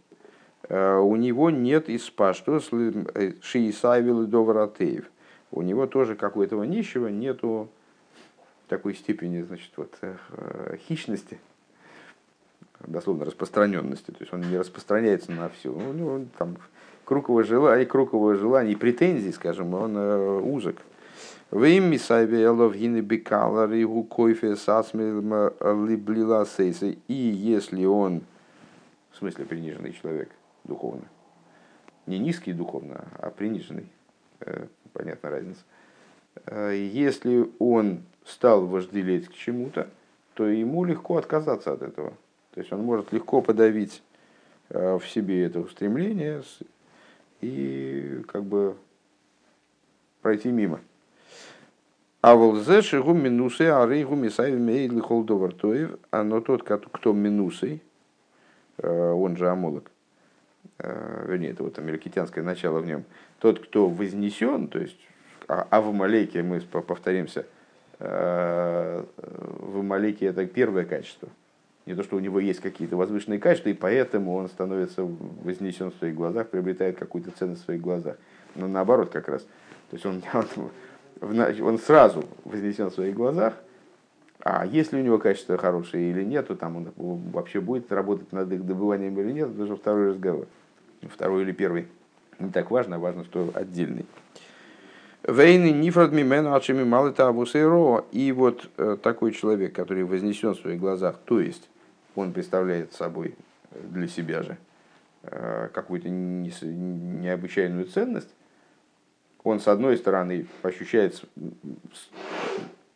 [0.68, 5.11] э, у него нет испашту э, шиисавил доваратеев.
[5.50, 7.68] У него тоже, как у этого нищего, нету
[8.68, 11.38] такой степени значит, вот, э, хищности,
[12.86, 14.12] дословно распространенности.
[14.12, 15.72] То есть он не распространяется на все.
[15.72, 16.56] У него там
[17.04, 20.76] круг его желаний, круг его желаний, претензий, скажем, он узок.
[21.50, 21.90] Вим
[23.00, 23.72] бекалар
[27.08, 28.22] и если он,
[29.10, 30.30] в смысле приниженный человек
[30.62, 31.02] духовно,
[32.06, 33.99] не низкий духовно, а приниженный, э,
[34.92, 35.61] понятна разница,
[36.46, 39.88] э, если он стал вожделеть к чему-то,
[40.35, 42.11] то ему легко отказаться от этого.
[42.53, 44.03] То есть он может легко подавить
[44.68, 46.42] э, в себе это устремление
[47.40, 48.76] и как бы
[50.22, 50.81] пройти мимо.
[52.20, 57.83] А волзе шигу минусы, а рейгу мисай мейли холдовар тоев, а но тот, кто минусой,
[58.76, 59.90] э, он же амолок, э,
[60.79, 63.05] вернее, это вот америкитянское начало в нем,
[63.38, 64.99] тот, кто вознесен, то есть,
[65.49, 67.46] а, а в Амалеке, мы повторимся,
[67.99, 71.29] э, в Амалеке это первое качество.
[71.87, 75.96] Не то, что у него есть какие-то возвышенные качества, и поэтому он становится вознесен в
[75.96, 78.16] своих глазах, приобретает какую-то ценность в своих глазах.
[78.55, 79.42] Но наоборот как раз.
[79.90, 80.70] То есть он, он
[81.20, 83.55] он сразу вознесен в своих глазах,
[84.42, 88.50] а если у него качество хорошее или нет, то там он вообще будет работать над
[88.53, 90.46] их добыванием или нет, это уже второй разговор.
[91.03, 91.88] Второй или первый.
[92.38, 94.07] Не так важно, важно, что отдельный.
[95.26, 98.05] Вейны нифрат мимену ачими малыта абусейро.
[98.12, 101.68] И вот э, такой человек, который вознесен в своих глазах, то есть
[102.14, 103.35] он представляет собой
[103.70, 104.57] для себя же
[105.22, 108.31] э, какую-то необычайную ценность,
[109.42, 111.22] он, с одной стороны, ощущает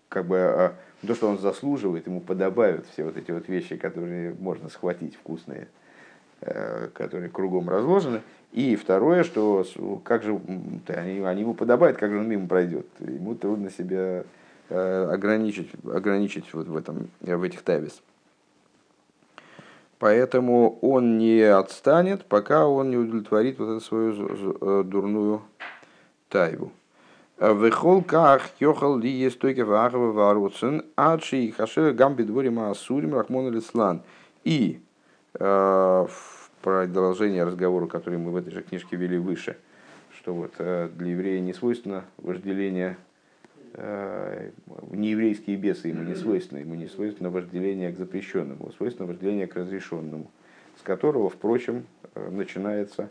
[0.09, 4.34] как бы а, то, что он заслуживает, ему подобают все вот эти вот вещи, которые
[4.38, 5.68] можно схватить вкусные,
[6.40, 8.22] э, которые кругом разложены.
[8.52, 9.64] И второе, что
[10.04, 10.40] как же
[10.88, 12.86] они, они ему подобают, как же он мимо пройдет.
[13.00, 14.24] Ему трудно себя
[14.68, 18.00] э, ограничить, ограничить вот в, этом, в этих тавис.
[19.98, 25.42] Поэтому он не отстанет, пока он не удовлетворит вот эту свою э, дурную
[26.28, 26.72] тайву.
[27.38, 33.53] Вехол ках йохал ли есть только вахава варуцин, адши и хашер гамби дворе маасурим рахмон
[33.53, 34.03] лислан.
[34.44, 34.81] И
[35.35, 36.09] в
[36.62, 39.57] продолжение разговора, который мы в этой же книжке вели выше,
[40.16, 42.97] что вот для еврея не свойственно вожделение
[43.77, 50.31] нееврейские бесы ему не свойственно, ему не свойственно вожделение к запрещенному, свойственно вожделение к разрешенному,
[50.79, 53.11] с которого, впрочем, начинается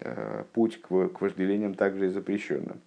[0.00, 2.80] Э, путь к вожделениям также и запрещенным.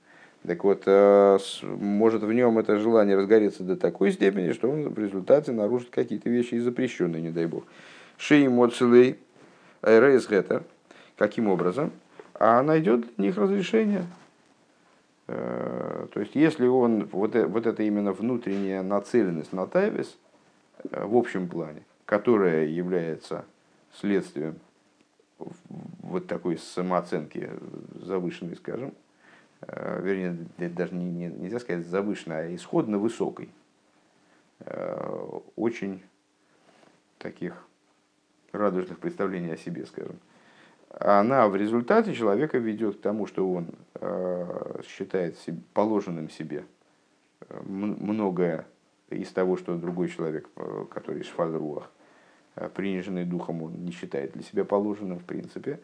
[0.47, 4.97] Так вот, э, может в нем это желание разгореться до такой степени, что он в
[4.97, 7.65] результате нарушит какие-то вещи и запрещенные, не дай бог.
[8.17, 9.19] Шеи моцелей
[9.81, 10.29] рейс.
[11.17, 11.91] Каким образом?
[12.33, 14.05] А найдет для них разрешение.
[15.27, 20.17] Э, то есть, если он, вот, вот это именно внутренняя нацеленность на тайвис,
[20.89, 23.43] в общем плане, которая является
[23.99, 24.55] следствием
[25.37, 27.49] вот такой самооценки
[28.01, 29.06] завышенной, скажем, Э,
[29.67, 33.49] вернее, даже не, не, нельзя сказать завышенной, а исходно высокой,
[34.61, 36.01] э, очень
[37.17, 37.67] таких
[38.53, 40.19] радужных представлений о себе, скажем,
[40.89, 45.37] она в результате человека ведет к тому, что он э, считает
[45.73, 46.65] положенным себе
[47.49, 48.65] многое
[49.09, 50.49] из того, что другой человек,
[50.89, 51.91] который шфальруах,
[52.73, 55.79] приниженный духом, он не считает для себя положенным в принципе.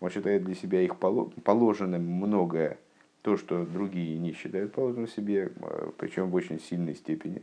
[0.00, 2.78] Он считает для себя их положенным многое
[3.26, 7.42] то, что другие не считают положенным себе, а, причем в очень сильной степени.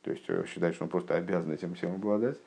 [0.00, 2.38] То есть э, считают, что он просто обязан этим всем обладать.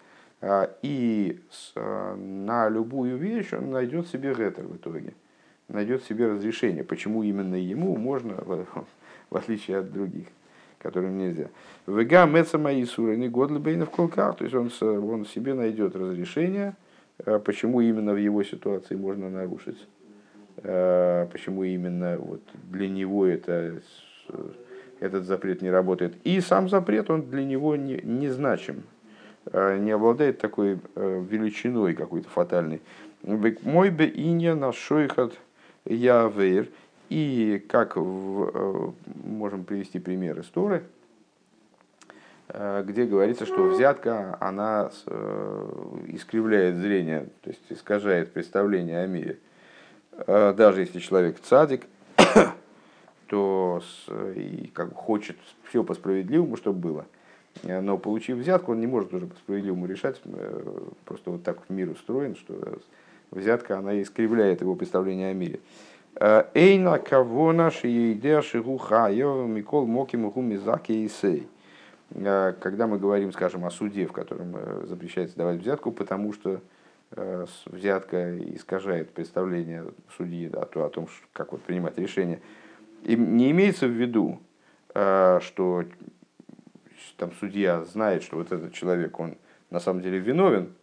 [0.41, 1.39] А, и
[1.75, 5.13] а, на любую вещь он найдет себе ретер в итоге.
[5.67, 8.33] Найдет себе разрешение, почему именно ему можно,
[9.29, 10.25] в отличие от других,
[10.79, 11.49] которым нельзя.
[11.85, 14.37] Вега меца мои суры год бейна в колках.
[14.37, 16.73] То есть он, он себе найдет разрешение,
[17.43, 19.77] почему именно в его ситуации можно нарушить
[20.61, 22.41] почему именно вот
[22.71, 23.81] для него это,
[24.99, 26.15] этот запрет не работает.
[26.23, 28.83] И сам запрет, он для него не, не значим,
[29.51, 32.81] э, не обладает такой э, величиной какой-то фатальной.
[33.23, 35.33] Мой бы инья на шойхат
[35.85, 36.69] явейр.
[37.09, 40.81] И как в, можем привести пример истории,
[42.47, 44.89] где говорится, что взятка, она
[46.07, 49.37] искривляет зрение, то есть искажает представление о мире.
[50.17, 51.85] Э, даже если человек цадик,
[53.27, 53.81] то
[54.35, 55.37] и как бы хочет
[55.69, 57.05] все по справедливому, чтобы было.
[57.63, 60.21] Э, но получив взятку, он не может уже по справедливому решать.
[60.25, 62.79] Э, просто вот так мир устроен, что
[63.31, 65.59] взятка, она искривляет его представление о мире.
[66.17, 71.45] Эйна кого наши идея шигуха микол моки муху и сей.
[72.13, 76.61] Когда мы говорим, скажем, о суде, в котором запрещается давать взятку, потому что
[77.65, 79.85] взятка искажает представление
[80.17, 82.41] судьи да, о том, как вот принимать решение.
[83.03, 84.39] И не имеется в виду,
[84.93, 85.85] э, что
[87.17, 89.37] там судья знает, что вот этот человек, он
[89.69, 90.73] на самом деле виновен,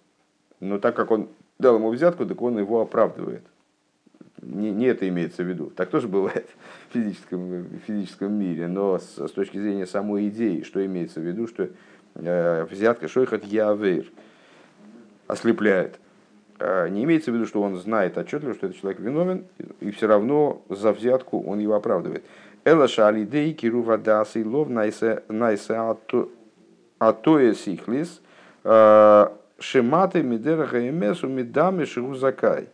[0.61, 3.45] но так как он дал ему взятку, так он его оправдывает.
[4.41, 5.71] Не, не это имеется в виду.
[5.71, 6.49] Так тоже бывает
[6.89, 8.67] в физическом, в физическом мире.
[8.67, 11.69] Но с, с точки зрения самой идеи, что имеется в виду, что
[12.15, 14.11] э, взятка шойхат явейр
[15.29, 16.01] ослепляет.
[16.59, 19.45] А, не имеется в виду, что он знает отчетливо, что этот человек виновен,
[19.81, 22.25] и все равно за взятку он его оправдывает.
[22.65, 25.23] Эла шалидей кирува дасы лов найсе
[26.99, 28.21] атоя сихлис
[28.63, 32.69] а, шематы мидера хаемесу мидами шигузакай.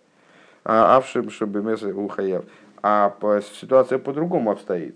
[0.65, 2.45] Авшим шабемеса ухаяв.
[2.83, 3.15] А
[3.59, 4.95] ситуация по-другому обстоит.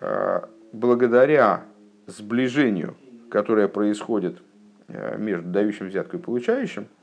[0.00, 1.64] А, благодаря
[2.06, 2.96] сближению,
[3.30, 4.38] которое происходит
[5.16, 7.01] между дающим взятку и получающим, Э,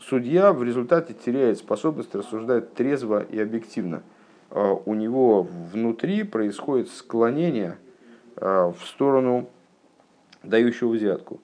[0.00, 4.02] судья в результате теряет способность рассуждать трезво и объективно.
[4.50, 7.76] Э, у него внутри происходит склонение
[8.36, 9.48] э, в сторону
[10.42, 11.40] дающего взятку.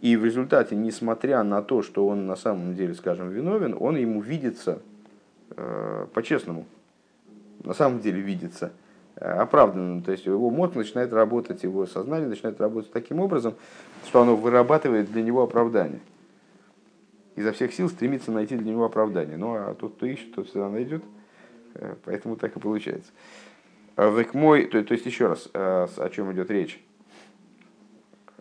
[0.00, 4.20] И в результате, несмотря на то, что он на самом деле, скажем, виновен, он ему
[4.20, 4.80] видится
[6.12, 6.66] по-честному.
[7.64, 8.72] На самом деле видится
[9.14, 10.02] оправданным.
[10.02, 13.54] То есть его мозг начинает работать, его сознание начинает работать таким образом,
[14.06, 16.00] что оно вырабатывает для него оправдание
[17.36, 19.36] изо всех сил стремится найти для него оправдание.
[19.36, 21.02] Ну а тот, кто ищет, тот всегда найдет.
[21.78, 23.12] Э, поэтому так и получается.
[23.96, 26.82] Век мой, то, то есть еще раз, э, о чем идет речь.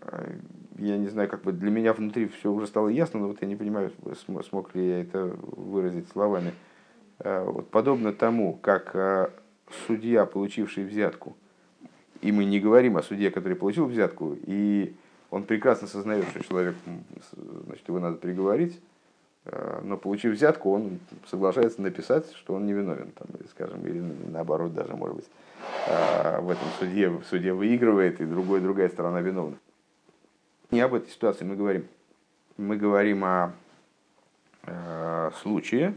[0.02, 0.38] Э,
[0.78, 3.48] я не знаю, как бы для меня внутри все уже стало ясно, но вот я
[3.48, 3.92] не понимаю,
[4.50, 6.54] смог ли я это выразить словами.
[7.18, 9.32] Вот подобно тому, как
[9.88, 11.38] судья, получивший взятку,
[12.20, 14.94] и мы не говорим о судье, который получил взятку, и
[15.30, 16.76] он прекрасно сознает, что человек,
[17.66, 18.82] значит, его надо приговорить,
[19.84, 25.18] но получив взятку, он соглашается написать, что он невиновен, там, скажем, или наоборот даже, может
[25.18, 25.26] быть,
[25.88, 29.58] э, в этом суде, в суде выигрывает, и другой, другая сторона виновна.
[30.72, 31.86] Не об этой ситуации мы говорим.
[32.58, 33.54] Мы говорим о
[34.64, 35.94] э, случае,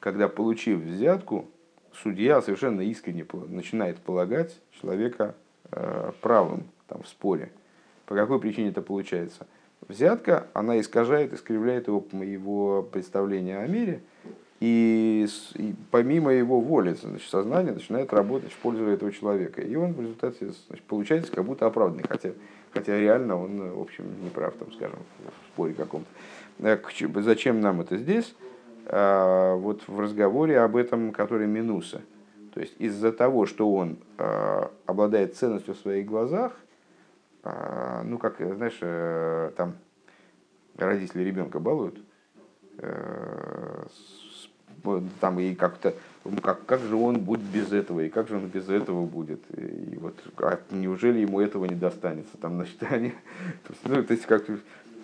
[0.00, 1.46] когда, получив взятку,
[1.92, 5.34] судья совершенно искренне начинает полагать человека
[5.70, 7.50] э, правым там, в споре–
[8.06, 9.46] по какой причине это получается?
[9.88, 14.02] Взятка, она искажает, искривляет его, его представление о мире,
[14.60, 15.26] и,
[15.56, 19.60] и помимо его воли значит, сознание начинает работать в пользу этого человека.
[19.60, 22.30] И он в результате значит, получается как будто оправданный, хотя,
[22.72, 26.08] хотя реально он, в общем, не прав, там, скажем, в споре каком-то.
[26.60, 26.78] Э,
[27.22, 28.34] зачем нам это здесь?
[28.86, 32.02] А, вот в разговоре об этом, который минуса.
[32.54, 36.52] То есть из-за того, что он а, обладает ценностью в своих глазах,
[37.44, 39.74] ну, как, знаешь, э, там
[40.76, 41.98] родители ребенка балуют,
[42.78, 43.84] э,
[45.20, 45.94] там и как-то,
[46.42, 49.96] как, как же он будет без этого, и как же он без этого будет, и
[49.96, 54.26] вот а неужели ему этого не достанется, там, значит, они, то есть, ну, то есть
[54.26, 54.44] как,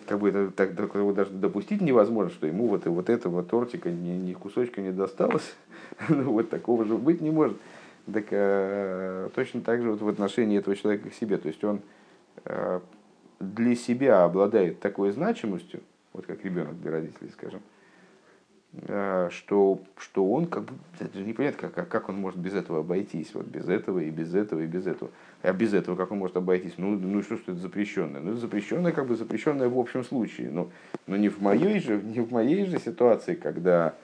[0.07, 4.11] как бы это так, такого даже допустить невозможно, что ему вот, вот этого тортика ни,
[4.11, 5.55] ни кусочка не досталось,
[6.09, 7.57] ну, вот такого же быть не может.
[8.13, 11.77] Так э, точно так же вот в отношении этого человека к себе, то есть он
[11.77, 11.81] э,
[13.41, 15.81] для себя обладает такой значимостью,
[16.13, 17.61] вот как ребенок для родителей, скажем,
[18.73, 22.81] Э, что, что он как бы, это же непонятно, как, как он может без этого
[22.81, 25.11] обойтись, вот без этого и без этого и без этого.
[25.43, 26.75] А без этого как он может обойтись?
[26.77, 28.21] Ну, ну что, что это запрещенное?
[28.21, 30.51] Ну, это запрещенное, как бы запрещенное в общем случае.
[30.51, 30.71] Но,
[31.09, 33.97] но не, в моей же, не в моей же ситуации, когда,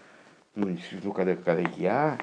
[0.57, 2.19] ну, ну когда, когда я,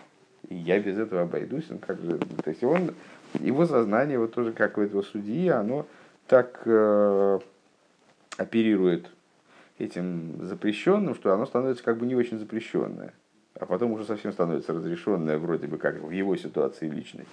[0.50, 2.94] я без этого обойдусь, он как же, то есть он,
[3.40, 5.88] его сознание, вот тоже как у этого судьи, оно
[6.28, 7.40] так э,
[8.38, 9.10] оперирует
[9.80, 13.14] этим запрещенным, что оно становится как бы не очень запрещенное,
[13.60, 17.26] а потом уже совсем становится разрешенное, вроде бы как в его ситуации личной.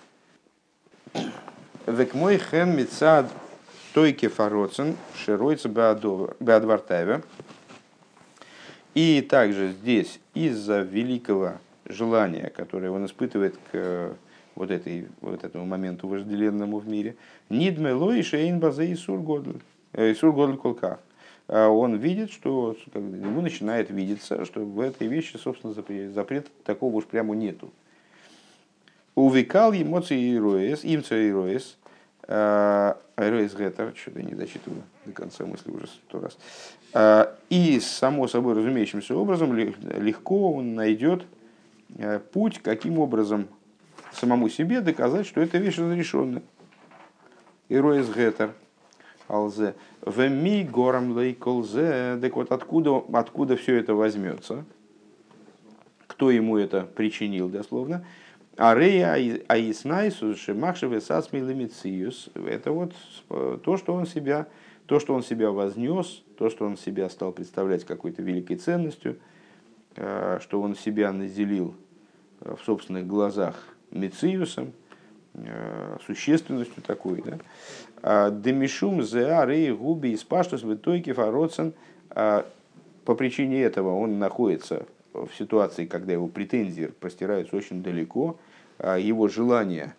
[1.86, 3.30] Век мой хем мецад
[3.94, 7.22] тойке фароцен широйца беадвартаева.
[8.94, 14.14] И также здесь из-за великого желания, которое он испытывает к
[14.54, 17.16] вот, этой, вот этому моменту вожделенному в мире,
[17.48, 19.60] нидме лой шейн базе и сургодль,
[19.94, 21.00] и сургодль колка
[21.52, 26.94] а он видит, что ему начинает видеться, что в этой вещи, собственно, запрет, запрет такого
[26.94, 27.72] уж прямо нету.
[29.16, 31.76] Увекал эмоции ироес, имца ироес,
[32.28, 36.38] ироес гетер, что-то не дочитываю до конца мысли уже сто раз.
[36.92, 41.24] А, и, само собой разумеющимся образом, легко он найдет
[41.98, 43.48] э, путь, каким образом
[44.12, 46.42] самому себе доказать, что эта вещь разрешенная.
[47.68, 48.54] Ироес гетер–
[49.30, 49.74] алзе.
[50.04, 52.18] Веми горам лейколзе.
[52.20, 54.64] Так вот, откуда, откуда все это возьмется?
[56.06, 58.04] Кто ему это причинил, дословно?
[58.56, 59.14] Арея
[59.48, 62.30] аиснайсус шемахшеве сасмилимициус.
[62.34, 62.94] Это вот
[63.62, 64.48] то, что он себя,
[64.86, 69.18] то, что он себя вознес, то, что он себя стал представлять какой-то великой ценностью,
[69.96, 71.74] э, что он себя наделил
[72.40, 74.72] в собственных глазах мициусом,
[75.34, 77.22] Э, существенностью такой.
[77.24, 77.38] Да?
[78.02, 81.72] А, Демишум зеары губи из паштус в итоге фароцен.
[82.10, 82.44] А,
[83.04, 88.38] по причине этого он находится в ситуации, когда его претензии простираются очень далеко,
[88.78, 89.94] а, его желания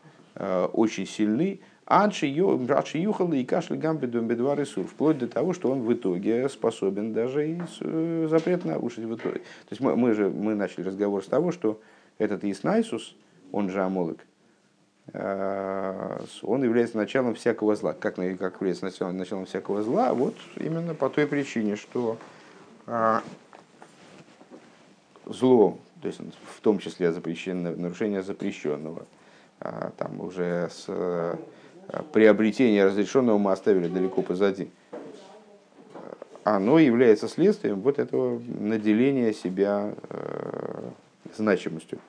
[0.74, 5.92] очень сильны, Анши юхал и кашель гамбеду бедвары сур, вплоть до того, что он в
[5.92, 9.40] итоге способен даже и э, запрет нарушить в итоге.
[9.40, 11.82] То есть мы, мы же мы начали разговор с того, что
[12.18, 13.14] этот Иснайсус,
[13.52, 14.20] он же Амолок,
[15.14, 17.94] Э, он является началом всякого зла.
[17.94, 20.14] Как, как является началом, началом всякого зла?
[20.14, 22.18] Вот именно по той причине, что
[22.88, 23.22] а,
[25.26, 26.20] зло, то есть
[26.56, 29.06] в том числе запрещенное, нарушение запрещенного,
[29.60, 31.38] а, там уже с а,
[32.14, 34.70] приобретения разрешенного мы оставили далеко позади.
[36.44, 39.94] Оно является следствием вот этого наделения себя
[41.36, 42.00] значимостью.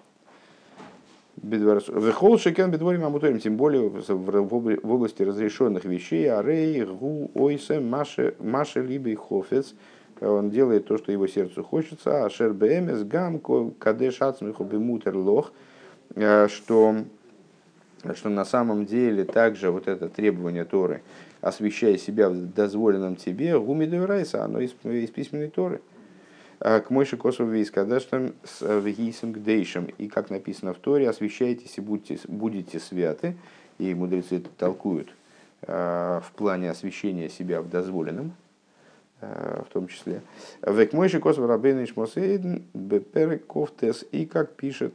[1.42, 8.34] Вехол шекен бедворим амуторим, тем более в области разрешенных вещей, арей, гу, ойсем, маше,
[8.76, 9.74] либо и хофец,
[10.20, 15.52] он делает то, что его сердцу хочется, а шер бэмес, гам, кадеш ацмиху бемутер лох,
[16.14, 16.98] э, что,
[18.14, 21.02] что на самом деле также вот это требование Торы,
[21.40, 23.86] освещая себя в дозволенном тебе, гуми
[24.36, 25.80] оно из, из письменной Торы–
[26.62, 29.86] к Мойше Косов Вейскадаштам с э, Вегисом Гдейшем.
[29.98, 33.36] И как написано в Торе, освящайтесь и будьте, будете святы.
[33.78, 35.12] И мудрецы это толкуют
[35.62, 38.32] а, в плане освящения себя в дозволенном,
[39.20, 40.22] в том числе.
[40.64, 44.04] Век Мойше Косов Рабейн Ишмосейден Беперековтес.
[44.12, 44.94] И как пишет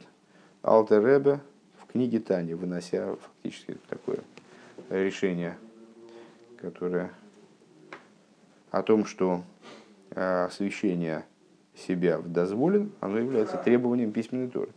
[0.62, 1.40] Алтеребе
[1.76, 4.20] в книге Тани, вынося фактически такое
[4.88, 5.58] решение,
[6.62, 7.10] которое
[8.70, 9.42] о том, что
[10.14, 11.24] освящение
[11.86, 14.70] себя в дозволен, оно является требованием письменной торы.